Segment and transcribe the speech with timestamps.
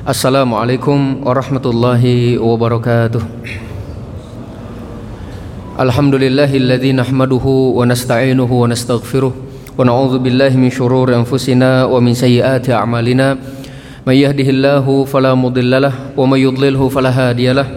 [0.00, 3.20] Assalamualaikum warahmatullahi wabarakatuh.
[5.76, 12.72] Alhamdulillahilladzi nahmaduhu wa nasta'inuhu wa nastaghfiruh wa na'udzu billahi min shururi anfusina wa min sayyiati
[12.72, 13.36] a'malina.
[14.08, 17.68] May yahdihillahu fala mudhillalah wa may yudlilhu fala hadiyalah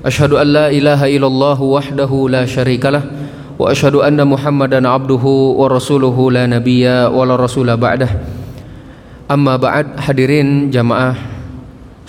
[0.00, 3.04] Ashhadu an la ilaha illallah wahdahu la syarikalah
[3.60, 8.08] wa ashhadu anna Muhammadan abduhu wa rasuluhu la nabiyya wa la rasula ba'dah.
[9.28, 11.39] Amma ba'd hadirin jamaah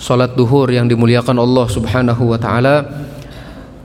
[0.02, 2.90] salat duhur yang dimuliakan Allah Subhanahu wa taala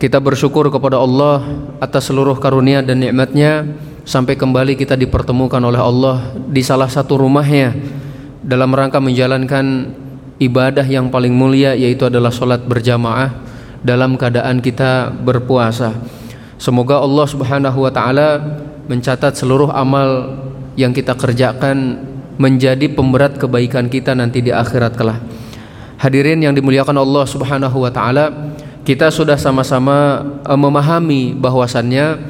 [0.02, 1.46] kita bersyukur kepada Allah
[1.78, 3.70] atas seluruh karunia dan nikmatnya
[4.02, 7.78] sampai kembali kita dipertemukan oleh Allah di salah satu rumahnya
[8.42, 9.94] dalam rangka menjalankan
[10.42, 13.38] ibadah yang paling mulia yaitu adalah sholat berjamaah
[13.86, 15.94] dalam keadaan kita berpuasa.
[16.58, 18.42] Semoga Allah Subhanahu wa taala
[18.90, 20.34] mencatat seluruh amal
[20.74, 22.02] yang kita kerjakan
[22.42, 25.37] menjadi pemberat kebaikan kita nanti di akhirat kelak.
[25.98, 28.54] Hadirin yang dimuliakan Allah Subhanahu wa taala,
[28.86, 32.22] kita sudah sama-sama uh, memahami bahwasannya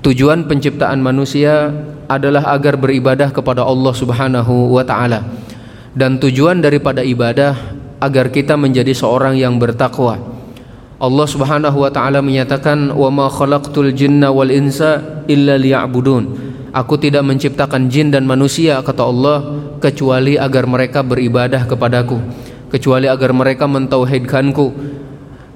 [0.00, 1.68] tujuan penciptaan manusia
[2.08, 5.20] adalah agar beribadah kepada Allah Subhanahu wa taala.
[5.92, 7.54] Dan tujuan daripada ibadah
[8.00, 10.16] agar kita menjadi seorang yang bertakwa.
[10.98, 16.48] Allah Subhanahu wa taala menyatakan wa ma khalaqtul jinna wal insa illa liya'budun.
[16.72, 19.38] Aku tidak menciptakan jin dan manusia kata Allah
[19.78, 22.18] kecuali agar mereka beribadah kepadaku,
[22.68, 24.66] kecuali agar mereka mentauhidkanku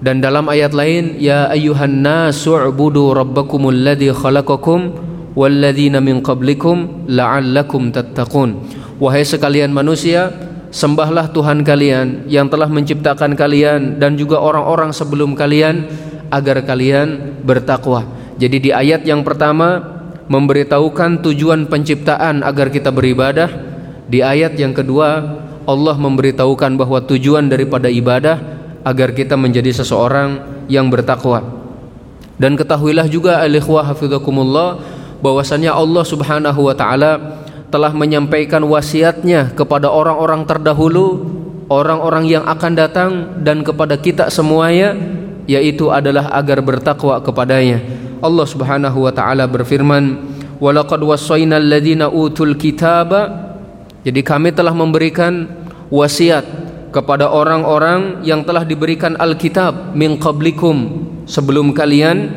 [0.02, 4.98] dan dalam ayat lain ya ayyuhan nasu'budu rabbakumul ladzi khalaqakum
[5.38, 8.66] walladzina min qablikum la'allakum tattaqun.
[8.98, 10.34] Wahai sekalian manusia
[10.74, 15.86] sembahlah Tuhan kalian yang telah menciptakan kalian dan juga orang-orang sebelum kalian
[16.34, 18.02] agar kalian bertakwa.
[18.42, 19.78] Jadi di ayat yang pertama
[20.26, 23.70] memberitahukan tujuan penciptaan agar kita beribadah.
[24.10, 28.38] Di ayat yang kedua Allah memberitahukan bahwa tujuan daripada ibadah
[28.82, 31.42] agar kita menjadi seseorang yang bertakwa.
[32.38, 34.82] Dan ketahuilah juga alikhwah hafizakumullah
[35.22, 41.24] bahwasanya Allah Subhanahu wa taala telah menyampaikan wasiatnya kepada orang-orang terdahulu,
[41.70, 44.98] orang-orang yang akan datang dan kepada kita semuanya
[45.46, 47.82] yaitu adalah agar bertakwa kepadanya.
[48.22, 50.18] Allah Subhanahu wa taala berfirman,
[50.62, 53.51] "Walaqad wassayna alladziina utul kitaba"
[54.02, 55.46] Jadi kami telah memberikan
[55.86, 56.42] wasiat
[56.90, 62.28] kepada orang-orang yang telah diberikan Alkitab min qablikum sebelum kalian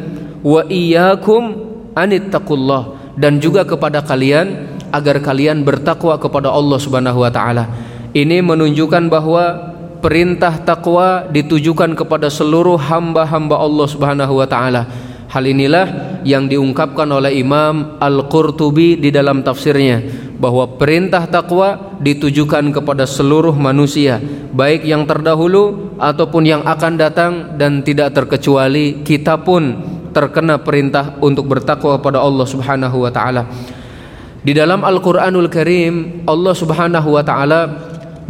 [0.46, 1.58] wa iyyakum
[1.98, 7.68] anittaqullah dan juga kepada kalian agar kalian bertakwa kepada Allah Subhanahu wa taala.
[8.16, 14.88] Ini menunjukkan bahwa perintah takwa ditujukan kepada seluruh hamba-hamba Allah Subhanahu wa taala.
[15.34, 23.08] Hal inilah yang diungkapkan oleh Imam Al-Qurtubi di dalam tafsirnya bahwa perintah takwa ditujukan kepada
[23.08, 24.20] seluruh manusia,
[24.52, 29.80] baik yang terdahulu ataupun yang akan datang dan tidak terkecuali kita pun
[30.12, 33.48] terkena perintah untuk bertakwa kepada Allah Subhanahu wa taala.
[34.46, 37.62] Di dalam Al-Qur'anul Karim, Allah Subhanahu wa taala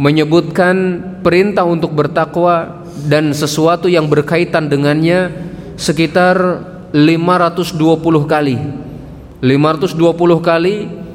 [0.00, 5.30] menyebutkan perintah untuk bertakwa dan sesuatu yang berkaitan dengannya
[5.76, 6.36] sekitar
[6.90, 7.76] 520
[8.24, 8.56] kali.
[9.44, 11.05] 520 kali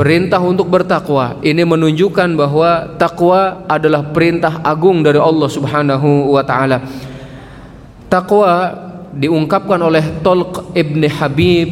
[0.00, 6.80] perintah untuk bertakwa ini menunjukkan bahwa takwa adalah perintah agung dari Allah Subhanahu wa taala.
[8.08, 8.72] Takwa
[9.12, 11.68] diungkapkan oleh Tolq Ibn Habib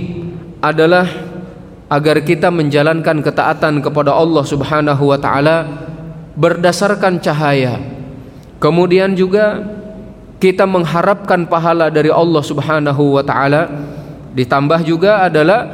[0.60, 1.08] adalah
[1.88, 5.64] agar kita menjalankan ketaatan kepada Allah Subhanahu wa taala
[6.36, 7.80] berdasarkan cahaya.
[8.60, 9.56] Kemudian juga
[10.36, 13.72] kita mengharapkan pahala dari Allah Subhanahu wa taala.
[14.36, 15.72] Ditambah juga adalah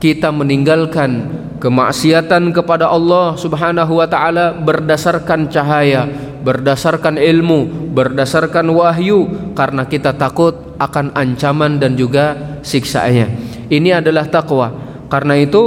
[0.00, 6.08] kita meninggalkan kemaksiatan kepada Allah Subhanahu wa taala berdasarkan cahaya,
[6.40, 12.34] berdasarkan ilmu, berdasarkan wahyu karena kita takut akan ancaman dan juga
[12.64, 13.28] siksaannya.
[13.68, 14.72] Ini adalah takwa.
[15.12, 15.62] Karena itu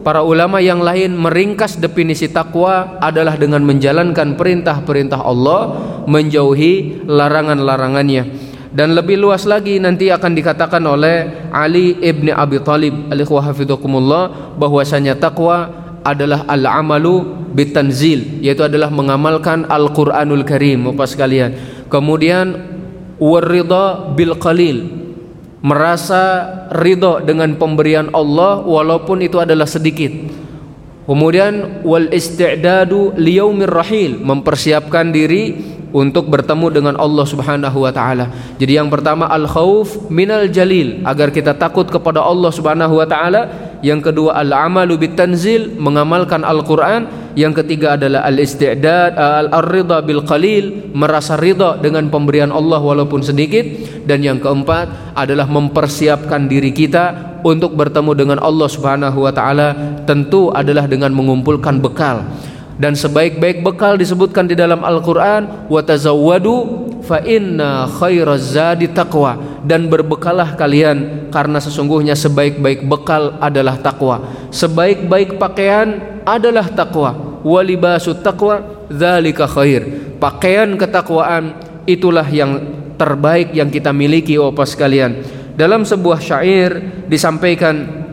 [0.00, 5.60] para ulama yang lain meringkas definisi takwa adalah dengan menjalankan perintah-perintah Allah,
[6.08, 8.43] menjauhi larangan-larangannya
[8.74, 13.30] dan lebih luas lagi nanti akan dikatakan oleh Ali ibni Abi Talib alaihi
[14.58, 15.70] bahwasanya takwa
[16.02, 17.22] adalah al-amalu
[17.54, 21.54] bitanzil yaitu adalah mengamalkan Al-Qur'anul Karim Bapak sekalian.
[21.86, 22.58] Kemudian
[23.22, 24.90] warida bil qalil
[25.62, 26.44] merasa
[26.74, 30.10] ridho dengan pemberian Allah walaupun itu adalah sedikit.
[31.06, 35.62] Kemudian wal isti'dadu liyaumir rahil mempersiapkan diri
[35.94, 38.26] untuk bertemu dengan Allah Subhanahu wa taala.
[38.58, 43.46] Jadi yang pertama al khauf minal jalil agar kita takut kepada Allah Subhanahu wa taala,
[43.78, 47.22] yang kedua al-amalu bitanzil mengamalkan Al-Qur'an.
[47.34, 49.12] Yang ketiga adalah al-istidad
[49.50, 53.62] al-ridha bil qalil merasa ridha dengan pemberian Allah walaupun sedikit.
[54.08, 60.48] Dan yang keempat adalah mempersiapkan diri kita untuk bertemu dengan Allah Subhanahu wa taala tentu
[60.48, 62.24] adalah dengan mengumpulkan bekal
[62.74, 66.54] dan sebaik-baik bekal disebutkan di dalam Al-Qur'an wa tazawwadu
[67.06, 68.54] fa inna khairaz
[68.90, 69.62] taqwa.
[69.64, 74.20] Dan berbekalah kalian karena sesungguhnya sebaik-baik bekal adalah takwa
[74.52, 80.14] sebaik-baik pakaian adalah takwa walibasu taqwa dzalika khair.
[80.20, 81.56] Pakaian ketakwaan
[81.88, 82.60] itulah yang
[82.96, 85.20] terbaik yang kita miliki Bapak sekalian
[85.54, 88.03] dalam sebuah syair disampaikan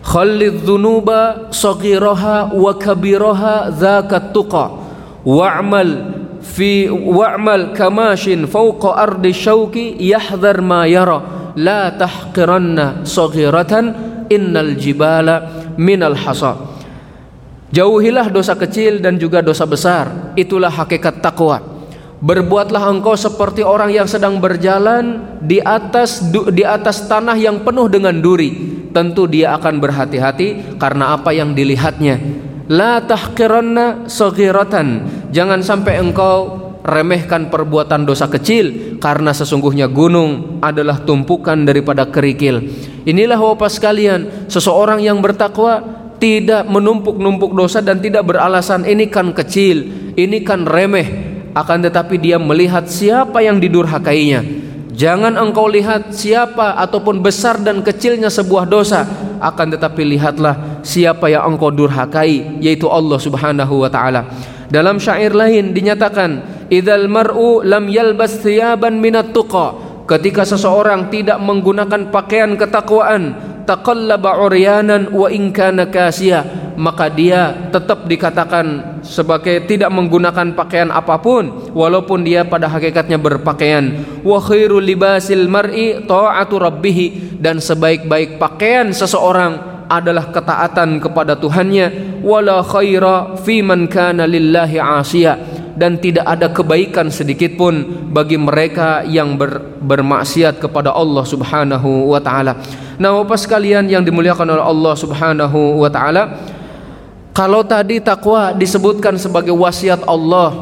[0.00, 4.72] Khalid dhunuba saghiraha wa kabiraha dzaka tuqa
[5.22, 5.90] wa'mal
[6.40, 13.92] fi wa'mal kamashin fawqa ardi syauki yahdhar ma yara la tahqiranna saghiratan
[14.32, 16.56] innal jibala minal hasa
[17.70, 20.34] jauhilah dosa kecil dan juga dosa besar.
[20.34, 21.79] Itulah hakikat takwa
[22.20, 28.12] berbuatlah engkau seperti orang yang sedang berjalan di atas di atas tanah yang penuh dengan
[28.20, 32.20] duri tentu dia akan berhati-hati karena apa yang dilihatnya
[32.70, 35.02] La tahqiranna saghiratan.
[35.34, 42.62] Jangan sampai engkau remehkan perbuatan dosa kecil karena sesungguhnya gunung adalah tumpukan daripada kerikil.
[43.02, 45.82] Inilah Bapak sekalian, seseorang yang bertakwa
[46.22, 52.38] tidak menumpuk-numpuk dosa dan tidak beralasan ini kan kecil, ini kan remeh, akan tetapi dia
[52.38, 54.42] melihat siapa yang didurhakainya.
[54.94, 59.08] Jangan engkau lihat siapa ataupun besar dan kecilnya sebuah dosa,
[59.40, 64.28] akan tetapi lihatlah siapa yang engkau durhakai yaitu Allah Subhanahu wa taala.
[64.70, 66.30] Dalam syair lain dinyatakan,
[66.70, 75.14] "Idzal mar'u lam yalbas thiyaban minat tuqa." Ketika seseorang tidak menggunakan pakaian ketakwaan, taqallaba uryanan
[75.14, 82.26] wa in kana kasiyah, maka dia tetap dikatakan sebagai tidak menggunakan pakaian apa pun walaupun
[82.26, 84.02] dia pada hakikatnya berpakaian.
[84.26, 86.98] Wa khairul libasil mar'i ta'atu rabbih
[87.38, 95.60] dan sebaik-baik pakaian seseorang adalah ketaatan kepada Tuhannya wala khaira fi man kana lillahi asiya
[95.74, 102.20] dan tidak ada kebaikan sedikit pun bagi mereka yang ber, bermaksiat kepada Allah Subhanahu wa
[102.20, 102.60] taala.
[103.00, 106.36] Nah, Bapak sekalian yang dimuliakan oleh Allah Subhanahu wa taala,
[107.32, 110.52] kalau tadi takwa disebutkan sebagai wasiat Allah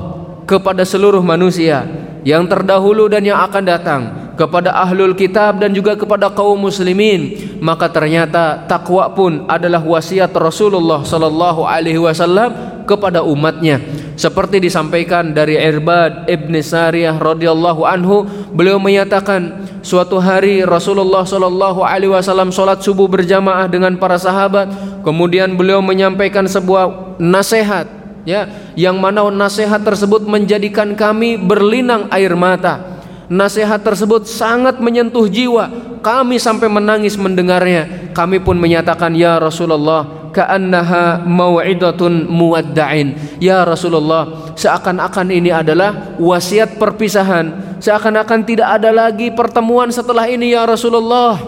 [0.47, 1.83] kepada seluruh manusia
[2.23, 4.03] yang terdahulu dan yang akan datang,
[4.39, 11.03] kepada ahlul kitab dan juga kepada kaum muslimin maka ternyata takwa pun adalah wasiat Rasulullah
[11.03, 13.77] sallallahu alaihi wasallam kepada umatnya
[14.17, 18.25] seperti disampaikan dari Irbad ibn Sariyah radhiyallahu anhu
[18.57, 24.73] beliau menyatakan suatu hari Rasulullah sallallahu alaihi wasallam salat subuh berjamaah dengan para sahabat
[25.05, 27.85] kemudian beliau menyampaikan sebuah nasihat
[28.25, 32.99] ya yang mana nasihat tersebut menjadikan kami berlinang air mata
[33.29, 35.69] Nasihat tersebut sangat menyentuh jiwa.
[36.01, 38.09] Kami sampai menangis mendengarnya.
[38.17, 47.79] Kami pun menyatakan, "Ya Rasulullah, ka'annaha mau'idatun muwadda'in." Ya Rasulullah, seakan-akan ini adalah wasiat perpisahan.
[47.79, 51.39] Seakan-akan tidak ada lagi pertemuan setelah ini ya Rasulullah.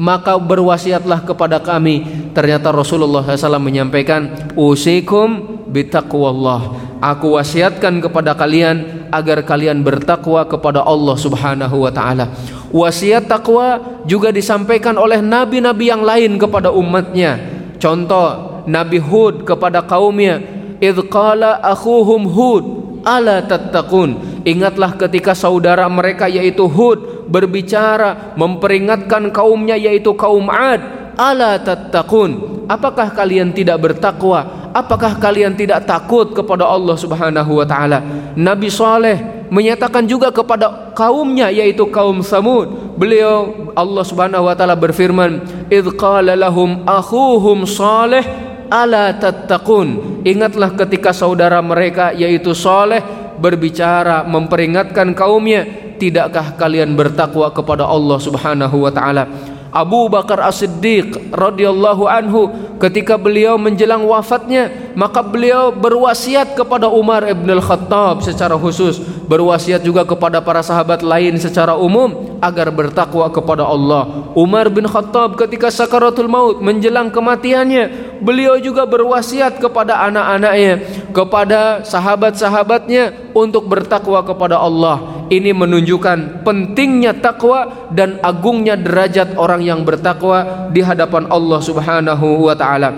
[0.00, 2.30] Maka berwasiatlah kepada kami.
[2.32, 11.16] Ternyata Rasulullah SAW menyampaikan, "Usikum bitaqwallah." Aku wasiatkan kepada kalian agar kalian bertakwa kepada Allah
[11.16, 12.28] Subhanahu wa taala.
[12.70, 17.59] Wasiat takwa juga disampaikan oleh nabi-nabi yang lain kepada umatnya.
[17.80, 20.38] Contoh Nabi Hud kepada kaumnya,
[20.78, 22.64] "Idz qala akhuhum Hud,
[23.02, 30.80] ala tattaqun?" Ingatlah ketika saudara mereka yaitu Hud berbicara memperingatkan kaumnya yaitu kaum Ad,
[31.16, 34.60] "Ala tattaqun?" Apakah kalian tidak bertakwa?
[34.74, 37.98] apakah kalian tidak takut kepada Allah Subhanahu wa taala?
[38.38, 42.96] Nabi Saleh menyatakan juga kepada kaumnya yaitu kaum Samud.
[42.96, 48.24] Beliau Allah Subhanahu wa taala berfirman, "Idz qala lahum akhuhum Saleh
[48.70, 53.02] ala tattaqun?" Ingatlah ketika saudara mereka yaitu Saleh
[53.36, 55.66] berbicara memperingatkan kaumnya,
[55.98, 59.26] tidakkah kalian bertakwa kepada Allah Subhanahu wa taala?
[59.70, 62.50] Abu Bakar As-Siddiq radhiyallahu anhu
[62.82, 68.98] ketika beliau menjelang wafatnya maka beliau berwasiat kepada Umar ibn al-Khattab secara khusus
[69.30, 74.26] berwasiat juga kepada para sahabat lain secara umum agar bertakwa kepada Allah.
[74.34, 83.32] Umar bin Khattab ketika sakaratul maut menjelang kematiannya beliau juga berwasiat kepada anak-anaknya kepada sahabat-sahabatnya
[83.34, 90.82] untuk bertakwa kepada Allah Ini menunjukkan pentingnya takwa dan agungnya derajat orang yang bertakwa di
[90.82, 92.90] hadapan Allah Subhanahu wa taala.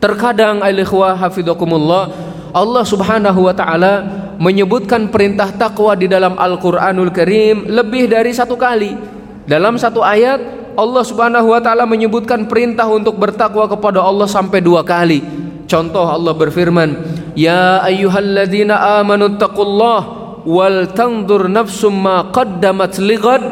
[0.00, 2.08] Terkadang al-ikhwah hafizakumullah
[2.56, 3.92] Allah Subhanahu wa taala
[4.40, 8.96] menyebutkan perintah takwa di dalam Al-Qur'anul Karim lebih dari satu kali.
[9.44, 14.82] Dalam satu ayat Allah Subhanahu wa taala menyebutkan perintah untuk bertakwa kepada Allah sampai dua
[14.82, 15.22] kali.
[15.64, 16.90] Contoh Allah berfirman,
[17.38, 23.42] "Ya ayyuhalladzina amanu taqullaha wal tandur nafsum ma qaddamat lighad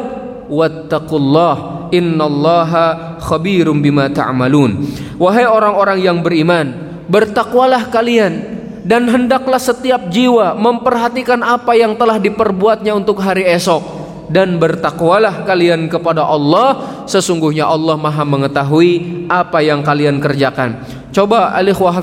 [0.47, 1.89] wattaqullah.
[1.93, 4.81] Innallaha khabirum bima ta'malun.
[5.21, 6.73] Wahai orang-orang yang beriman
[7.05, 8.33] bertakwalah kalian
[8.81, 15.87] dan hendaklah setiap jiwa memperhatikan apa yang telah diperbuatnya untuk hari esok dan bertakwalah kalian
[15.91, 17.03] kepada Allah.
[17.09, 20.83] Sesungguhnya Allah Maha mengetahui apa yang kalian kerjakan.
[21.13, 21.93] Coba alih wa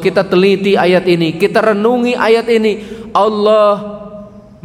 [0.00, 2.72] kita teliti ayat ini kita renungi ayat ini.
[3.16, 3.96] Allah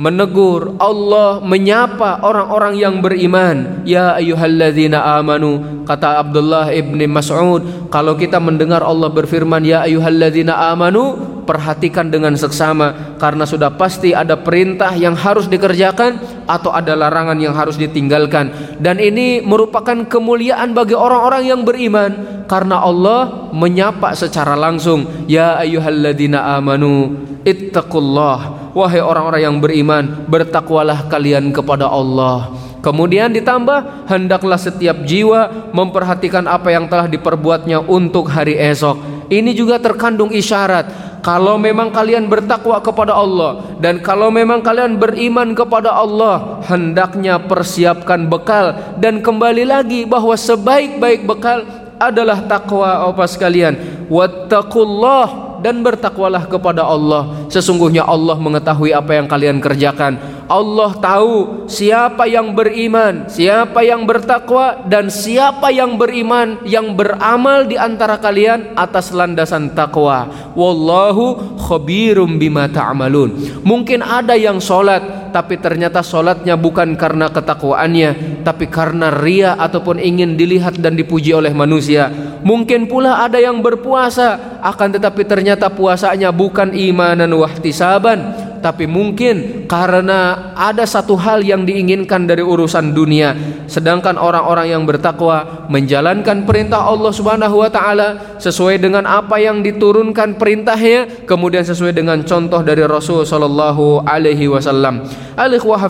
[0.01, 3.85] menegur Allah menyapa orang-orang yang beriman.
[3.85, 11.40] Ya ayyuhalladzina amanu kata Abdullah ibni Mas'ud kalau kita mendengar Allah berfirman ya ayyuhalladzina amanu
[11.51, 17.51] perhatikan dengan seksama karena sudah pasti ada perintah yang harus dikerjakan atau ada larangan yang
[17.51, 18.79] harus ditinggalkan.
[18.79, 26.55] Dan ini merupakan kemuliaan bagi orang-orang yang beriman karena Allah menyapa secara langsung ya ayyuhalladzina
[26.55, 28.71] amanu ittaqullah.
[28.71, 32.55] Wahai orang-orang yang beriman bertakwalah kalian kepada Allah.
[32.79, 39.27] Kemudian ditambah hendaklah setiap jiwa memperhatikan apa yang telah diperbuatnya untuk hari esok.
[39.31, 45.53] Ini juga terkandung isyarat kalau memang kalian bertakwa kepada Allah dan kalau memang kalian beriman
[45.53, 51.61] kepada Allah, hendaknya persiapkan bekal dan kembali lagi bahwa sebaik-baik bekal
[52.01, 53.77] adalah takwa apa sekalian.
[54.09, 57.45] Wattaqullah dan bertakwalah kepada Allah.
[57.53, 60.40] Sesungguhnya Allah mengetahui apa yang kalian kerjakan.
[60.51, 67.79] Allah tahu siapa yang beriman, siapa yang bertakwa dan siapa yang beriman yang beramal di
[67.79, 70.27] antara kalian atas landasan takwa.
[70.51, 73.63] Wallahu khabirum bima ta'malun.
[73.63, 80.35] Mungkin ada yang sholat tapi ternyata sholatnya bukan karena ketakwaannya tapi karena ria ataupun ingin
[80.35, 82.11] dilihat dan dipuji oleh manusia.
[82.43, 90.53] Mungkin pula ada yang berpuasa akan tetapi ternyata puasanya bukan imanan wahtisaban tapi mungkin karena
[90.53, 93.33] ada satu hal yang diinginkan dari urusan dunia.
[93.65, 100.37] Sedangkan orang-orang yang bertakwa menjalankan perintah Allah Subhanahu wa taala sesuai dengan apa yang diturunkan
[100.37, 105.03] perintahnya kemudian sesuai dengan contoh dari Rasul sallallahu alaihi wasallam.
[105.35, 105.81] Alikhwa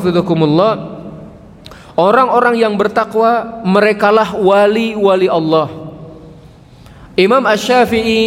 [1.99, 5.67] orang-orang yang bertakwa merekalah wali-wali Allah.
[7.19, 8.23] Imam Asy-Syafi'i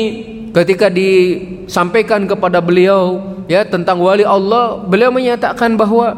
[0.55, 6.17] ketika disampaikan kepada beliau ya tentang wali Allah beliau menyatakan bahwa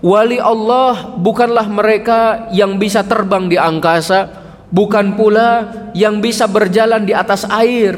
[0.00, 4.28] wali Allah bukanlah mereka yang bisa terbang di angkasa
[4.68, 7.96] bukan pula yang bisa berjalan di atas air.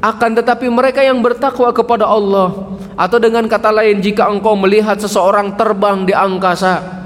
[0.00, 2.72] Akan tetapi mereka yang bertakwa kepada Allah.
[2.96, 7.00] Atau dengan kata lain jika engkau melihat seseorang terbang di angkasa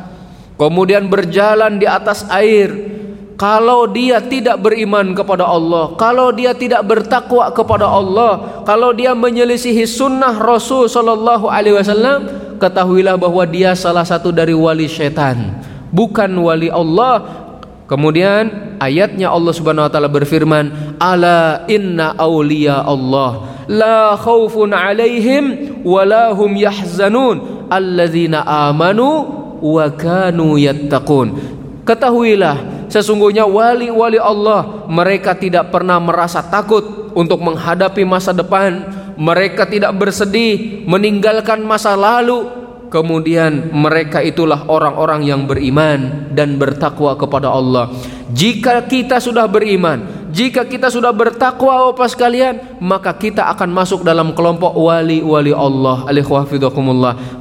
[0.59, 2.94] kemudian berjalan di atas air
[3.35, 9.83] kalau dia tidak beriman kepada Allah, kalau dia tidak bertakwa kepada Allah, kalau dia menyelisihi
[9.91, 12.21] sunnah Rasul Shallallahu Alaihi Wasallam,
[12.63, 15.59] ketahuilah bahwa dia salah satu dari wali setan,
[15.91, 17.43] bukan wali Allah.
[17.85, 25.45] Kemudian ayatnya Allah Subhanahu Wa Taala berfirman, Ala inna awliya Allah la khawfun alaihim
[25.85, 31.37] walahum yahzanun alladzina amanu wa kanu yattaqun.
[31.85, 38.87] Ketahuilah Sesungguhnya wali-wali Allah mereka tidak pernah merasa takut untuk menghadapi masa depan.
[39.19, 42.63] Mereka tidak bersedih meninggalkan masa lalu.
[42.95, 47.91] Kemudian mereka itulah orang-orang yang beriman dan bertakwa kepada Allah.
[48.31, 54.31] Jika kita sudah beriman, jika kita sudah bertakwa apa sekalian, maka kita akan masuk dalam
[54.39, 56.07] kelompok wali-wali Allah.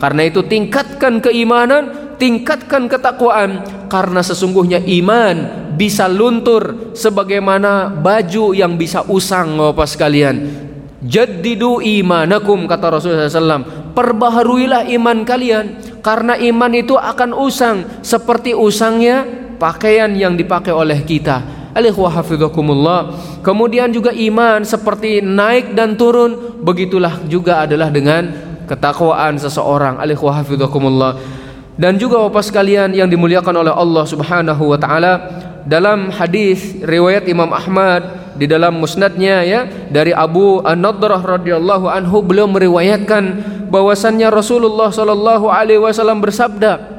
[0.01, 9.03] Karena itu tingkatkan keimanan tingkatkan ketakwaan karena sesungguhnya iman bisa luntur sebagaimana baju yang bisa
[9.11, 10.47] usang Bapak sekalian.
[11.03, 19.27] Jaddidu imanakum kata Rasulullah SAW Perbaharuilah iman kalian Karena iman itu akan usang Seperti usangnya
[19.59, 21.43] pakaian yang dipakai oleh kita.
[23.43, 28.31] Kemudian juga iman seperti naik dan turun Begitulah juga adalah dengan
[28.63, 29.99] ketakwaan seseorang.
[29.99, 30.23] Alaihi
[31.79, 35.13] dan juga Bapak sekalian yang dimuliakan oleh Allah Subhanahu wa taala
[35.65, 42.49] dalam hadis riwayat Imam Ahmad di dalam musnadnya ya dari Abu An-Nadrah radhiyallahu anhu beliau
[42.49, 43.23] meriwayatkan
[43.69, 46.93] bahwasannya Rasulullah sallallahu alaihi wasallam bersabda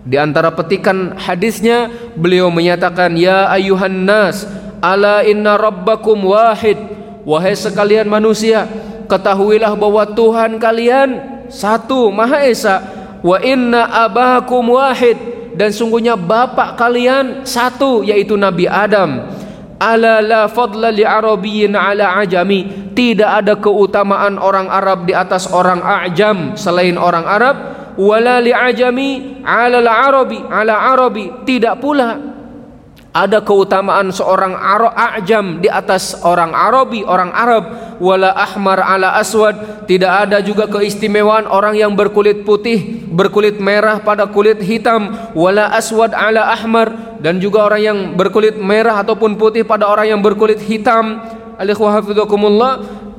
[0.00, 4.48] di antara petikan hadisnya beliau menyatakan ya ayuhan nas
[4.80, 6.76] ala inna rabbakum wahid.
[7.20, 8.64] Wahai sekalian manusia
[9.04, 11.08] ketahuilah bahwa Tuhan kalian
[11.52, 12.80] satu Maha Esa
[13.20, 15.16] wa inna abakum wahid.
[15.50, 19.28] Dan sungguhnya bapak kalian satu yaitu Nabi Adam.
[19.80, 22.92] Ala la fadla li arabiyyin ala ajami.
[22.94, 27.56] Tidak ada keutamaan orang Arab di atas orang ajam selain orang Arab.
[27.98, 31.44] Wala li ajami ala la arabi ala arabi.
[31.44, 32.39] Tidak pula
[33.10, 37.64] ada keutamaan seorang Arab ajam di atas orang Arabi orang Arab.
[37.98, 39.84] Wala ahmar ala aswad.
[39.84, 45.10] Tidak ada juga keistimewaan orang yang berkulit putih berkulit merah pada kulit hitam.
[45.34, 47.18] Wala aswad ala ahmar.
[47.20, 51.20] Dan juga orang yang berkulit merah ataupun putih pada orang yang berkulit hitam.
[51.60, 52.00] Alikhwa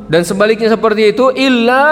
[0.10, 1.30] dan sebaliknya seperti itu.
[1.36, 1.84] Illa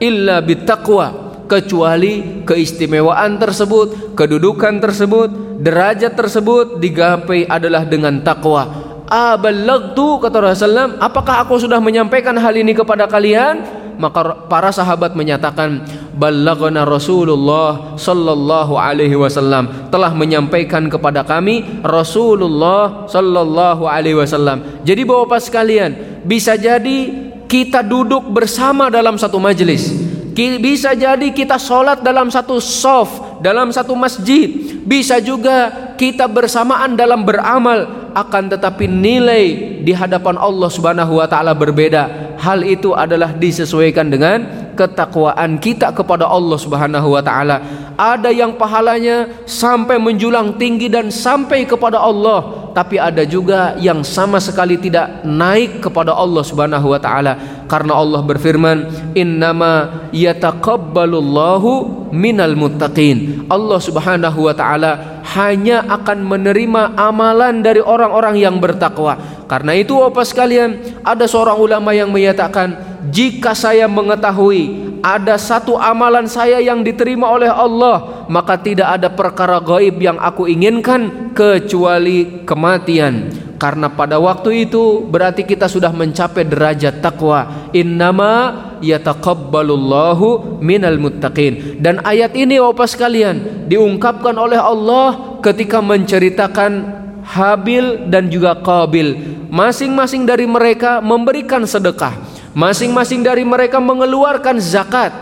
[0.00, 5.28] illa bitaqwa kecuali keistimewaan tersebut kedudukan tersebut
[5.62, 8.86] derajat tersebut digapai adalah dengan takwa.
[9.06, 13.62] Abalagtu kata Rasulullah, apakah aku sudah menyampaikan hal ini kepada kalian?
[13.96, 15.80] Maka para sahabat menyatakan,
[16.12, 24.84] balaghana Rasulullah sallallahu alaihi wasallam telah menyampaikan kepada kami Rasulullah sallallahu alaihi wasallam.
[24.84, 30.05] Jadi Bapak sekalian, bisa jadi kita duduk bersama dalam satu majelis.
[30.36, 34.52] Bisa jadi kita sholat dalam satu soft, dalam satu masjid
[34.84, 39.44] bisa juga kita bersamaan dalam beramal akan tetapi nilai
[39.80, 42.36] di hadapan Allah Subhanahu wa taala berbeda.
[42.36, 44.44] Hal itu adalah disesuaikan dengan
[44.76, 47.56] ketakwaan kita kepada Allah Subhanahu wa taala.
[47.96, 54.36] Ada yang pahalanya sampai menjulang tinggi dan sampai kepada Allah, tapi ada juga yang sama
[54.36, 58.84] sekali tidak naik kepada Allah Subhanahu wa taala karena Allah berfirman,
[59.16, 63.48] "Innama yataqabbalullahu minal muttaqin.
[63.48, 69.16] Allah Subhanahu wa taala hanya akan menerima amalan dari orang-orang yang bertakwa.
[69.48, 72.76] Karena itu Bapak sekalian, ada seorang ulama yang menyatakan,
[73.08, 79.62] jika saya mengetahui ada satu amalan saya yang diterima oleh Allah, maka tidak ada perkara
[79.62, 83.30] gaib yang aku inginkan kecuali kematian.
[83.54, 88.34] Karena pada waktu itu berarti kita sudah mencapai derajat takwa innama
[88.82, 91.78] yataqabbalullahu minal muttaqin.
[91.78, 99.38] Dan ayat ini Bapak sekalian diungkapkan oleh Allah ketika menceritakan Habil dan juga Qabil.
[99.48, 105.12] Masing-masing dari mereka memberikan sedekah masing-masing dari mereka mengeluarkan zakat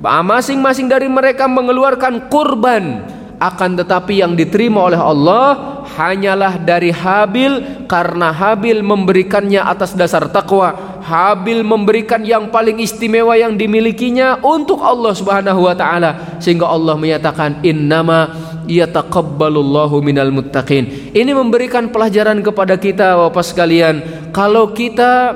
[0.00, 3.04] masing-masing dari mereka mengeluarkan kurban
[3.42, 5.46] akan tetapi yang diterima oleh Allah
[5.98, 10.94] hanyalah dari Habil karena Habil memberikannya atas dasar takwa.
[11.02, 17.66] Habil memberikan yang paling istimewa yang dimilikinya untuk Allah Subhanahu wa taala sehingga Allah menyatakan
[17.66, 18.30] innama
[18.70, 21.10] yataqabbalullahu minal muttaqin.
[21.10, 25.34] Ini memberikan pelajaran kepada kita Bapak sekalian, kalau kita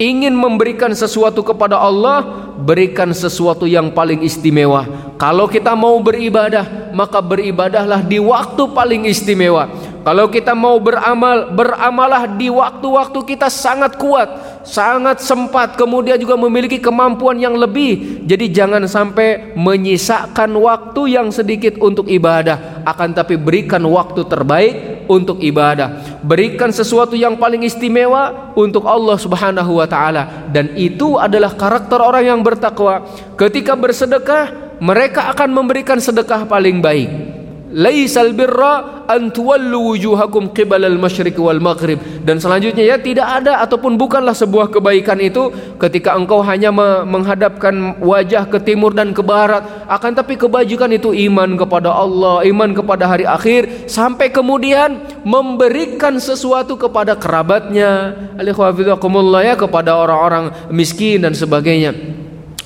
[0.00, 2.24] ingin memberikan sesuatu kepada Allah,
[2.56, 5.12] berikan sesuatu yang paling istimewa.
[5.20, 9.68] Kalau kita mau beribadah, maka beribadahlah di waktu paling istimewa.
[10.00, 14.32] Kalau kita mau beramal, beramalah di waktu-waktu kita sangat kuat,
[14.64, 18.24] sangat sempat, kemudian juga memiliki kemampuan yang lebih.
[18.24, 25.42] Jadi jangan sampai menyisakan waktu yang sedikit untuk ibadah, akan tapi berikan waktu terbaik untuk
[25.42, 26.22] ibadah.
[26.22, 32.30] Berikan sesuatu yang paling istimewa untuk Allah Subhanahu wa taala dan itu adalah karakter orang
[32.30, 33.02] yang bertakwa.
[33.34, 37.39] Ketika bersedekah, mereka akan memberikan sedekah paling baik
[37.70, 41.98] laisal birra an tuwallu wujuhakum qibala al-masyriq wal maghrib.
[42.22, 46.70] Dan selanjutnya ya tidak ada ataupun bukanlah sebuah kebaikan itu ketika engkau hanya
[47.06, 49.86] menghadapkan wajah ke timur dan ke barat.
[49.86, 53.86] Akan tapi kebajikan itu iman kepada Allah iman kepada hari akhir.
[53.90, 58.14] Sampai kemudian memberikan sesuatu kepada kerabatnya.
[58.40, 61.94] Ya kepada orang-orang miskin dan sebagainya.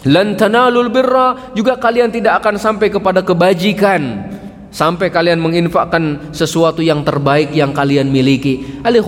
[0.04, 4.33] Lan tanalul birra juga kalian tidak akan sampai kepada kebajikan
[4.74, 8.82] sampai kalian menginfakkan sesuatu yang terbaik yang kalian miliki.
[8.82, 9.06] Alaihi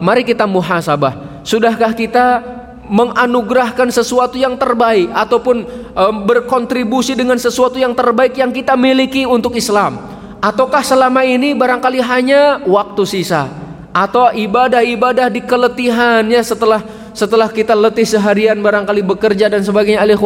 [0.00, 1.44] Mari kita muhasabah.
[1.44, 2.40] Sudahkah kita
[2.88, 9.52] menganugerahkan sesuatu yang terbaik ataupun e, berkontribusi dengan sesuatu yang terbaik yang kita miliki untuk
[9.52, 10.00] Islam?
[10.40, 13.52] Ataukah selama ini barangkali hanya waktu sisa
[13.92, 16.80] atau ibadah-ibadah di keletihannya setelah
[17.12, 20.22] setelah kita letih seharian barangkali bekerja dan sebagainya alaihi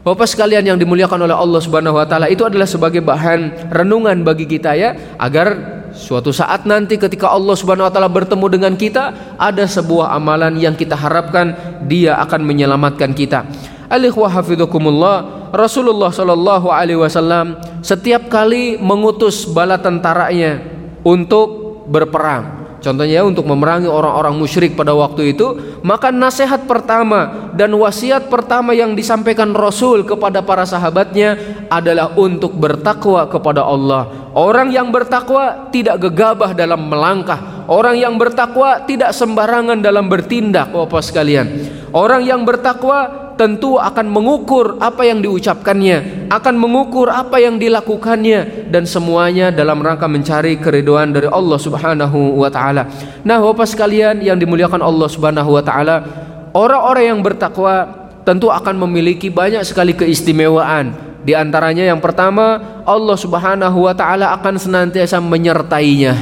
[0.00, 4.48] Bapak sekalian yang dimuliakan oleh Allah Subhanahu wa taala itu adalah sebagai bahan renungan bagi
[4.48, 5.52] kita ya agar
[5.92, 10.72] suatu saat nanti ketika Allah Subhanahu wa taala bertemu dengan kita ada sebuah amalan yang
[10.72, 11.52] kita harapkan
[11.84, 13.44] dia akan menyelamatkan kita.
[13.92, 20.64] Alikhwa hafizakumullah Rasulullah Shallallahu alaihi wasallam setiap kali mengutus bala tentaranya
[21.04, 28.32] untuk berperang Contohnya untuk memerangi orang-orang musyrik pada waktu itu, maka nasihat pertama dan wasiat
[28.32, 31.36] pertama yang disampaikan Rasul kepada para sahabatnya
[31.68, 34.32] adalah untuk bertakwa kepada Allah.
[34.32, 37.68] Orang yang bertakwa tidak gegabah dalam melangkah.
[37.68, 41.46] Orang yang bertakwa tidak sembarangan dalam bertindak, Bapak sekalian.
[41.92, 48.84] Orang yang bertakwa tentu akan mengukur apa yang diucapkannya, akan mengukur apa yang dilakukannya dan
[48.84, 52.84] semuanya dalam rangka mencari keriduan dari Allah Subhanahu wa taala.
[53.24, 56.04] Nah, Bapak sekalian yang dimuliakan Allah Subhanahu wa taala,
[56.52, 57.88] orang-orang yang bertakwa
[58.28, 60.92] tentu akan memiliki banyak sekali keistimewaan.
[61.24, 66.12] Di antaranya yang pertama, Allah Subhanahu wa taala akan senantiasa menyertainya.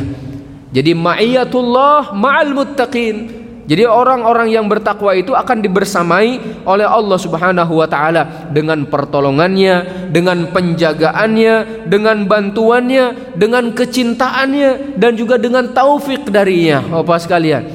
[0.71, 7.85] Jadi ma'iyatullah ma'al muttaqin jadi orang-orang yang bertakwa itu akan dibersamai oleh Allah Subhanahu wa
[7.85, 16.81] taala dengan pertolongannya, dengan penjagaannya, dengan bantuannya, dengan kecintaannya dan juga dengan taufik darinya.
[16.81, 17.69] Bapak sekalian,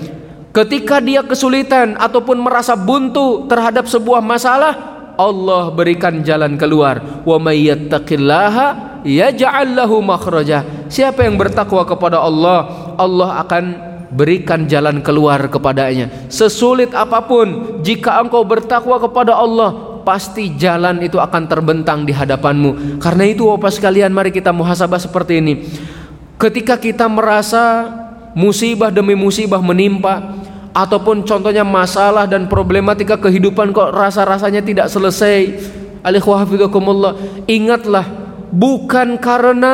[0.49, 4.73] ketika dia kesulitan ataupun merasa buntu terhadap sebuah masalah,
[5.13, 7.21] Allah berikan jalan keluar.
[7.21, 10.89] Wa may yattaqillaha yaj'al lahu makhraja.
[10.89, 12.65] Siapa yang bertakwa kepada Allah,
[12.97, 16.30] Allah akan berikan jalan keluar kepadanya.
[16.30, 23.02] Sesulit apa pun, jika engkau bertakwa kepada Allah, pasti jalan itu akan terbentang di hadapanmu.
[23.02, 25.54] Karena itu Bapak sekalian, mari kita muhasabah seperti ini.
[26.38, 27.89] Ketika kita merasa
[28.38, 35.54] musibah demi musibah menimpa, ataupun contohnya masalah dan problematika kehidupan kok rasa-rasanya tidak selesai,
[37.45, 38.06] ingatlah
[38.49, 39.73] bukan karena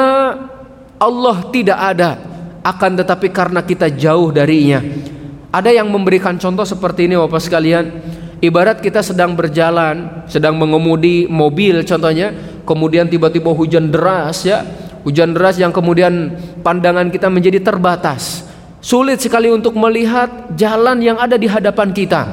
[0.99, 2.19] Allah tidak ada,
[2.63, 4.83] akan tetapi karena kita jauh darinya.
[5.49, 7.85] Ada yang memberikan contoh seperti ini Bapak sekalian.
[8.39, 12.31] Ibarat kita sedang berjalan, sedang mengemudi mobil contohnya,
[12.63, 14.63] kemudian tiba-tiba hujan deras ya.
[15.03, 18.45] Hujan deras yang kemudian pandangan kita menjadi terbatas.
[18.79, 22.27] Sulit sekali untuk melihat jalan yang ada di hadapan kita.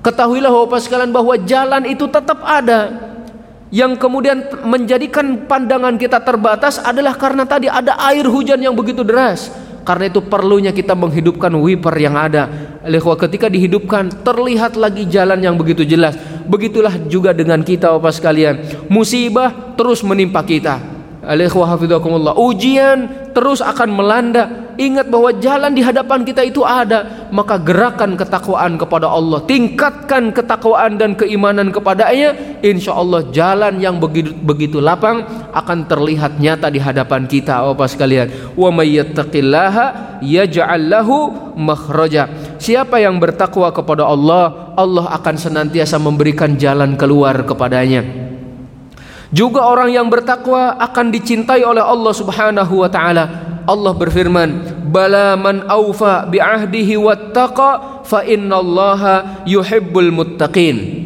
[0.00, 3.07] Ketahuilah Bapak sekalian bahwa jalan itu tetap ada,
[3.68, 9.52] yang kemudian menjadikan pandangan kita terbatas adalah karena tadi ada air hujan yang begitu deras.
[9.84, 12.76] Karena itu perlunya kita menghidupkan wiper yang ada.
[12.84, 16.12] Lehwa ketika dihidupkan terlihat lagi jalan yang begitu jelas.
[16.44, 18.84] Begitulah juga dengan kita Bapak sekalian.
[18.92, 20.76] Musibah terus menimpa kita.
[22.36, 22.98] Ujian
[23.32, 24.67] terus akan melanda.
[24.78, 27.26] Ingat bahwa jalan di hadapan kita itu ada.
[27.34, 29.42] Maka gerakan ketakwaan kepada Allah.
[29.42, 32.62] Tingkatkan ketakwaan dan keimanan kepadanya.
[32.62, 37.58] Insya Allah jalan yang begitu, begitu lapang akan terlihat nyata di hadapan kita.
[37.74, 38.54] Bapak sekalian.
[38.54, 40.22] Wa mayyattaqillaha
[40.78, 42.30] lahu makhraja.
[42.62, 48.06] Siapa yang bertakwa kepada Allah, Allah akan senantiasa memberikan jalan keluar kepadanya.
[49.28, 53.47] Juga orang yang bertakwa akan dicintai oleh Allah Subhanahu wa taala.
[53.68, 61.04] Allah berfirman, "Bala man aufa bi ahdihi wattaqa fa innallaha yuhibbul muttaqin."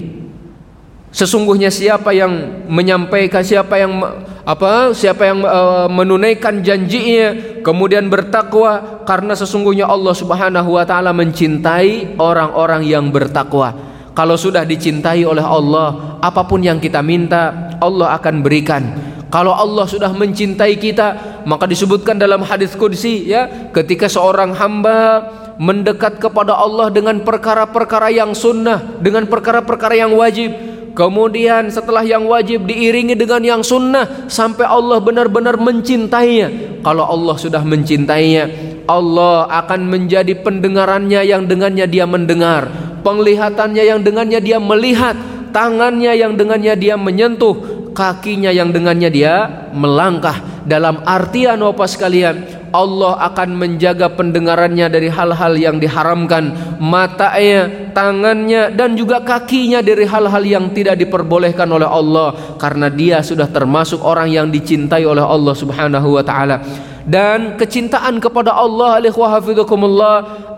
[1.11, 4.01] Sesungguhnya siapa yang menyampaikan siapa yang
[4.43, 12.17] apa siapa yang uh, menunaikan janjinya kemudian bertakwa karena sesungguhnya Allah Subhanahu wa taala mencintai
[12.17, 13.75] orang-orang yang bertakwa.
[14.13, 19.12] Kalau sudah dicintai oleh Allah, apa pun yang kita minta, Allah akan berikan.
[19.33, 25.25] Kalau Allah sudah mencintai kita, maka disebutkan dalam hadis qudsi ya, ketika seorang hamba
[25.57, 30.53] mendekat kepada Allah dengan perkara-perkara yang sunnah, dengan perkara-perkara yang wajib,
[30.93, 36.79] kemudian setelah yang wajib diiringi dengan yang sunnah sampai Allah benar-benar mencintainya.
[36.85, 38.53] Kalau Allah sudah mencintainya,
[38.85, 45.19] Allah akan menjadi pendengarannya yang dengannya dia mendengar penglihatannya yang dengannya dia melihat,
[45.53, 47.55] tangannya yang dengannya dia menyentuh,
[47.93, 50.65] kakinya yang dengannya dia melangkah.
[50.65, 58.97] Dalam artian apa sekalian, Allah akan menjaga pendengarannya dari hal-hal yang diharamkan, matanya, tangannya dan
[58.97, 64.49] juga kakinya dari hal-hal yang tidak diperbolehkan oleh Allah karena dia sudah termasuk orang yang
[64.49, 66.65] dicintai oleh Allah Subhanahu wa taala
[67.05, 69.03] dan kecintaan kepada Allah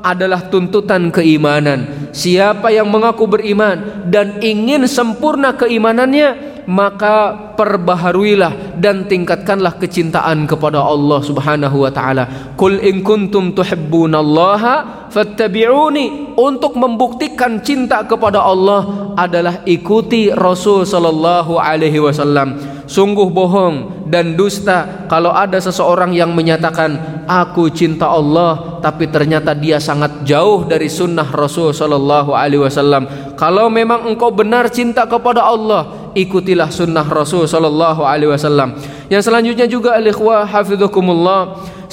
[0.04, 2.03] adalah tuntutan keimanan.
[2.14, 11.20] Siapa yang mengaku beriman dan ingin sempurna keimanannya, maka perbaharuilah dan tingkatkanlah kecintaan kepada Allah
[11.20, 12.55] Subhanahu wa taala.
[12.55, 16.38] Qul in kuntum tuhibbunallaha fattabi'uni.
[16.38, 22.73] Untuk membuktikan cinta kepada Allah adalah ikuti Rasul sallallahu alaihi wasallam.
[22.85, 29.81] Sungguh bohong dan dusta kalau ada seseorang yang menyatakan aku cinta Allah tapi ternyata dia
[29.81, 33.35] sangat jauh dari sunnah Rasul Shallallahu Alaihi Wasallam.
[33.40, 38.77] Kalau memang engkau benar cinta kepada Allah, ikutilah sunnah Rasul Shallallahu Alaihi Wasallam.
[39.09, 41.40] Yang selanjutnya juga al-ikhwah hafidhukumullah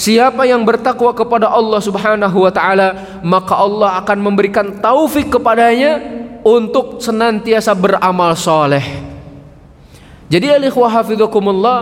[0.02, 6.00] Siapa yang bertakwa kepada Allah Subhanahu wa taala, maka Allah akan memberikan taufik kepadanya
[6.42, 9.11] untuk senantiasa beramal soleh.
[10.32, 11.80] Jadi alikhwa hafidhukumullah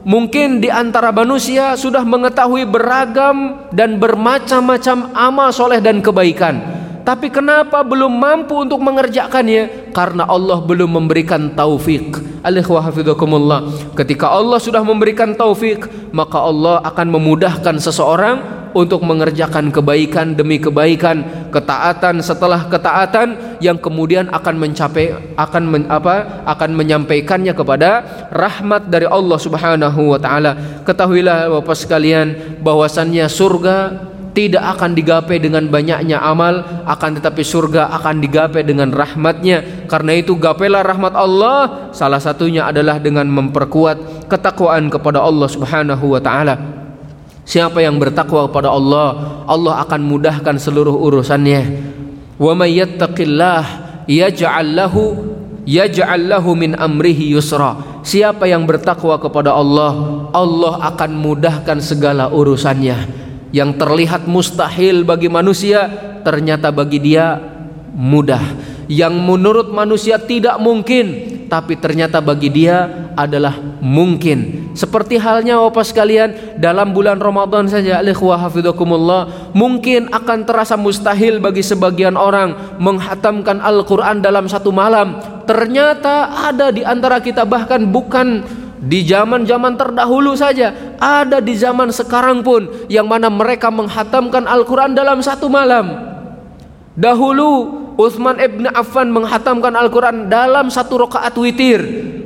[0.00, 6.56] Mungkin di antara manusia sudah mengetahui beragam dan bermacam-macam amal soleh dan kebaikan
[7.04, 9.92] Tapi kenapa belum mampu untuk mengerjakannya?
[9.92, 12.16] Karena Allah belum memberikan taufik
[13.92, 15.84] Ketika Allah sudah memberikan taufik
[16.16, 24.30] Maka Allah akan memudahkan seseorang untuk mengerjakan kebaikan demi kebaikan, ketaatan setelah ketaatan yang kemudian
[24.30, 26.44] akan mencapai akan men, apa?
[26.46, 30.82] akan menyampaikannya kepada rahmat dari Allah Subhanahu wa taala.
[30.86, 38.22] Ketahuilah Bapak sekalian bahwasannya surga tidak akan digapai dengan banyaknya amal akan tetapi surga akan
[38.22, 45.18] digapai dengan rahmatnya karena itu gapailah rahmat Allah salah satunya adalah dengan memperkuat ketakwaan kepada
[45.18, 46.79] Allah Subhanahu wa taala
[47.50, 51.82] Siapa yang bertakwa kepada Allah, Allah akan mudahkan seluruh urusannya.
[52.38, 53.62] Wa may yattaqillah
[54.06, 55.34] yaj'al lahu
[55.66, 57.74] yaj'al lahu min amrihi yusra.
[58.06, 59.90] Siapa yang bertakwa kepada Allah,
[60.30, 63.18] Allah akan mudahkan segala urusannya.
[63.50, 65.90] Yang terlihat mustahil bagi manusia,
[66.22, 67.34] ternyata bagi dia
[67.98, 68.40] mudah.
[68.86, 71.06] Yang menurut manusia tidak mungkin,
[71.50, 74.59] tapi ternyata bagi dia adalah mungkin.
[74.70, 82.14] Seperti halnya Bapak sekalian dalam bulan Ramadan saja hafizakumullah mungkin akan terasa mustahil bagi sebagian
[82.14, 85.18] orang menghatamkan Al-Qur'an dalam satu malam.
[85.44, 88.46] Ternyata ada di antara kita bahkan bukan
[88.80, 95.18] di zaman-zaman terdahulu saja ada di zaman sekarang pun yang mana mereka menghatamkan Al-Qur'an dalam
[95.20, 96.10] satu malam.
[96.94, 101.80] Dahulu Utsman ibn Affan menghatamkan Al-Quran dalam satu rakaat witir.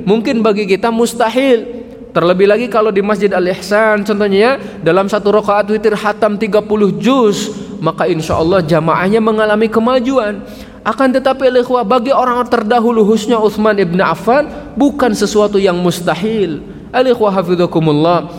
[0.07, 1.84] Mungkin bagi kita mustahil.
[2.15, 6.63] Terlebih lagi kalau di Masjid Al-Ihsan contohnya ya, dalam satu rakaat witir hatam 30
[6.95, 7.51] juz,
[7.83, 10.39] maka insya Allah jamaahnya mengalami kemajuan.
[10.87, 14.47] Akan tetapi ikhwah bagi orang terdahulu khususnya Utsman ibn Affan
[14.79, 16.63] bukan sesuatu yang mustahil.
[16.95, 18.31] Al-ikhwah hafizakumullah.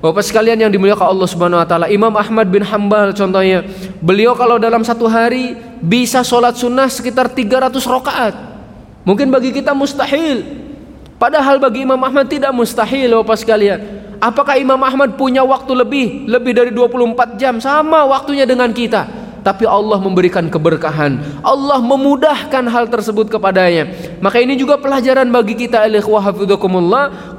[0.00, 3.60] Bapak sekalian yang dimuliakan Allah Subhanahu wa taala, Imam Ahmad bin Hambal contohnya,
[4.00, 5.52] beliau kalau dalam satu hari
[5.84, 8.34] bisa sholat sunnah sekitar 300 rakaat.
[9.04, 10.57] Mungkin bagi kita mustahil.
[11.18, 13.78] Padahal bagi Imam Ahmad tidak mustahil Bapak sekalian.
[14.22, 16.06] Apakah Imam Ahmad punya waktu lebih?
[16.30, 21.40] Lebih dari 24 jam sama waktunya dengan kita tapi Allah memberikan keberkahan.
[21.40, 23.88] Allah memudahkan hal tersebut kepadanya.
[24.20, 25.88] Maka ini juga pelajaran bagi kita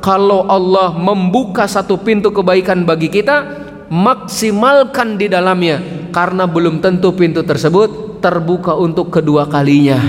[0.01, 3.45] kalau Allah membuka satu pintu kebaikan bagi kita,
[3.93, 10.01] maksimalkan di dalamnya karena belum tentu pintu tersebut terbuka untuk kedua kalinya.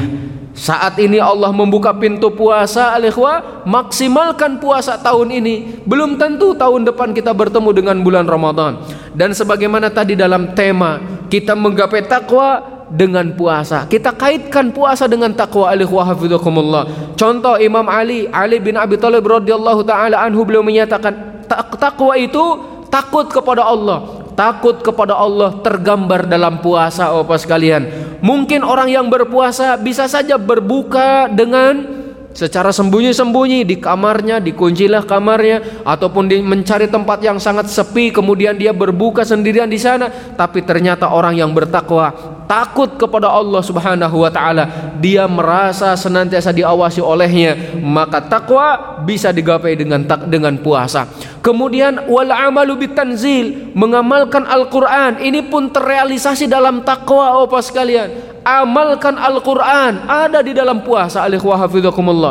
[0.50, 5.86] Saat ini Allah membuka pintu puasa al-ikhwah, maksimalkan puasa tahun ini.
[5.86, 8.82] Belum tentu tahun depan kita bertemu dengan bulan Ramadan.
[9.14, 10.98] Dan sebagaimana tadi dalam tema,
[11.30, 13.86] kita menggapai takwa dengan puasa.
[13.86, 17.14] Kita kaitkan puasa dengan takwa al-ikhwah hafizakumullah.
[17.14, 21.46] Contoh Imam Ali, Ali bin Abi Thalib radhiyallahu taala anhu beliau menyatakan
[21.78, 22.42] takwa itu
[22.90, 27.86] takut kepada Allah takut kepada Allah tergambar dalam puasa Bapak sekalian.
[28.20, 36.30] Mungkin orang yang berpuasa bisa saja berbuka dengan secara sembunyi-sembunyi di kamarnya, dikuncilah kamarnya ataupun
[36.30, 41.36] di, mencari tempat yang sangat sepi kemudian dia berbuka sendirian di sana, tapi ternyata orang
[41.36, 44.66] yang bertakwa takut kepada Allah Subhanahu wa taala,
[44.98, 51.06] dia merasa senantiasa diawasi olehnya, maka takwa bisa digapai dengan dengan puasa.
[51.38, 58.08] Kemudian wal amalu bitanzil, mengamalkan Al-Qur'an, ini pun terrealisasi dalam takwa Bapak sekalian
[58.40, 61.68] amalkan Al-Quran ada di dalam puasa alikhwah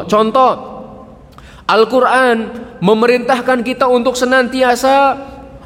[0.10, 0.52] contoh
[1.70, 2.38] Al-Quran
[2.82, 5.14] memerintahkan kita untuk senantiasa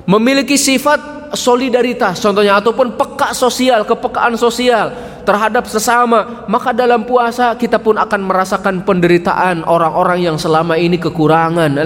[0.04, 4.94] memiliki sifat solidaritas contohnya ataupun peka sosial kepekaan sosial
[5.24, 11.80] terhadap sesama maka dalam puasa kita pun akan merasakan penderitaan orang-orang yang selama ini kekurangan.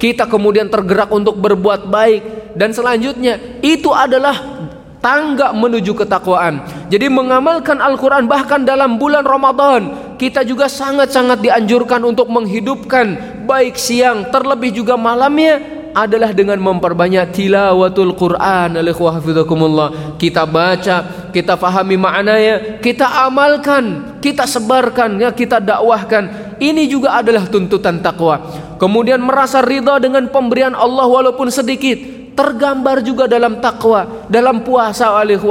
[0.00, 2.22] Kita kemudian tergerak untuk berbuat baik.
[2.56, 4.34] Dan selanjutnya itu adalah
[4.98, 6.60] tangga menuju ketakwaan.
[6.90, 9.80] Jadi mengamalkan Al-Quran bahkan dalam bulan Ramadan
[10.20, 18.14] kita juga sangat-sangat dianjurkan untuk menghidupkan baik siang terlebih juga malamnya adalah dengan memperbanyak tilawatul
[18.14, 18.78] Quran
[20.16, 26.56] Kita baca kita fahami maknanya, kita amalkan, kita sebarkan, ya kita dakwahkan.
[26.60, 28.42] Ini juga adalah tuntutan takwa.
[28.76, 32.20] Kemudian merasa ridha dengan pemberian Allah walaupun sedikit.
[32.30, 35.44] Tergambar juga dalam takwa, dalam puasa alaihi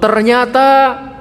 [0.00, 0.68] Ternyata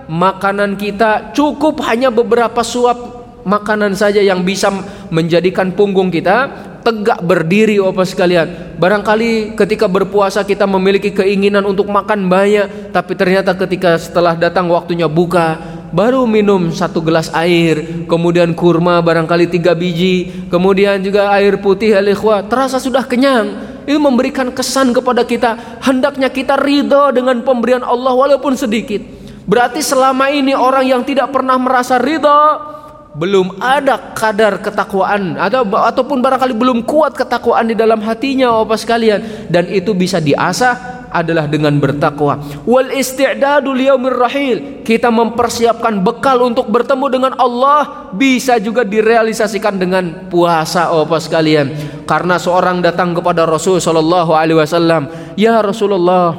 [0.08, 4.72] makanan kita cukup hanya beberapa suap makanan saja yang bisa
[5.12, 6.50] menjadikan punggung kita
[6.86, 8.78] tegak berdiri apa sekalian.
[8.78, 15.10] Barangkali ketika berpuasa kita memiliki keinginan untuk makan banyak, tapi ternyata ketika setelah datang waktunya
[15.10, 15.58] buka,
[15.90, 22.46] baru minum satu gelas air, kemudian kurma barangkali tiga biji, kemudian juga air putih alikhwa,
[22.46, 23.74] terasa sudah kenyang.
[23.90, 29.02] Itu memberikan kesan kepada kita, hendaknya kita ridho dengan pemberian Allah walaupun sedikit.
[29.46, 32.75] Berarti selama ini orang yang tidak pernah merasa ridho
[33.16, 39.48] belum ada kadar ketakwaan atau ataupun barangkali belum kuat ketakwaan di dalam hatinya apa sekalian.
[39.48, 42.44] Dan itu bisa diasah adalah dengan bertakwa.
[42.68, 44.58] Wal isti'dadu liyaumir rahil.
[44.84, 51.72] Kita mempersiapkan bekal untuk bertemu dengan Allah bisa juga direalisasikan dengan puasa apa sekalian.
[52.04, 55.08] Karena seorang datang kepada Rasul sallallahu alaihi wasallam
[55.40, 56.36] ya Rasulullah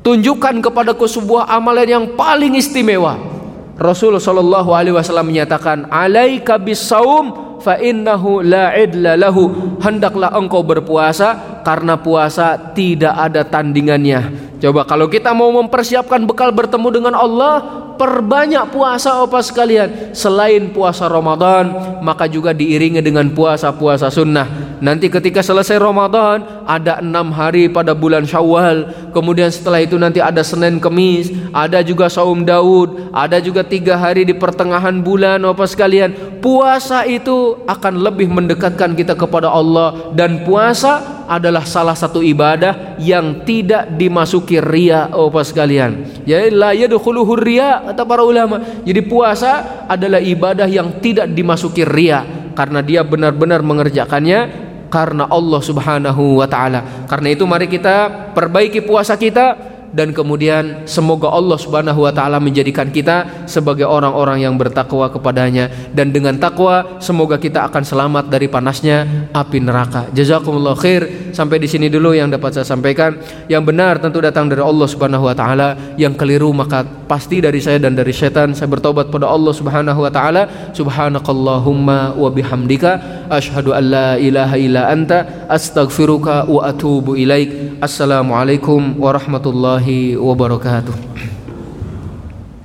[0.00, 3.37] tunjukkan kepadaku sebuah amalan yang paling istimewa
[3.78, 9.78] Rasul sallallahu alaihi wasallam menyatakan alaika bisaum fa innahu la idla lahu.
[9.78, 14.48] Hendaklah engkau berpuasa karena puasa tidak ada tandingannya.
[14.56, 20.16] Coba kalau kita mau mempersiapkan bekal bertemu dengan Allah perbanyak puasa apa sekalian.
[20.16, 21.68] Selain puasa Ramadan
[22.00, 24.80] maka juga diiringi dengan puasa-puasa sunnah.
[24.80, 29.12] Nanti ketika selesai Ramadan ada enam hari pada bulan Syawal.
[29.12, 34.24] Kemudian setelah itu nanti ada Senin Kemis ada juga Saum Daud ada juga tiga hari
[34.24, 36.40] di pertengahan bulan apa sekalian.
[36.40, 40.16] Puasa itu akan lebih mendekatkan kita kepada Allah.
[40.16, 47.36] Dan puasa adalah salah satu ibadah yang tidak dimasuki ria apa sekalian ya la yadkhuluhu
[47.36, 48.60] ria kata para ulama.
[48.84, 52.24] Jadi puasa adalah ibadah yang tidak dimasuki ria
[52.56, 57.04] karena dia benar-benar mengerjakannya karena Allah Subhanahu wa taala.
[57.06, 62.92] Karena itu mari kita perbaiki puasa kita dan kemudian semoga Allah Subhanahu wa taala menjadikan
[62.92, 69.28] kita sebagai orang-orang yang bertakwa kepadanya dan dengan takwa semoga kita akan selamat dari panasnya
[69.32, 70.10] api neraka.
[70.12, 71.32] Jazakumullah khair.
[71.32, 73.16] Sampai di sini dulu yang dapat saya sampaikan.
[73.46, 77.78] Yang benar tentu datang dari Allah Subhanahu wa taala, yang keliru maka pasti dari saya
[77.80, 78.52] dan dari setan.
[78.52, 80.74] Saya bertobat pada Allah Subhanahu wa taala.
[80.74, 87.80] Subhanakallahumma wa bihamdika asyhadu an la ilaha illa anta astaghfiruka wa atubu ilaik.
[87.80, 91.37] Assalamualaikum warahmatullahi warahmatullahi wabarakatuh